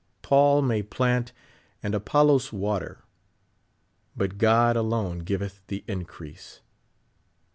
"Paul 0.23 0.63
may 0.63 0.81
plant 0.81 1.31
and 1.83 1.93
Apollos 1.93 2.51
water, 2.51 3.03
but 4.17 4.39
God 4.39 4.75
alone 4.75 5.19
giveth 5.19 5.61
the 5.67 5.83
increase." 5.87 6.61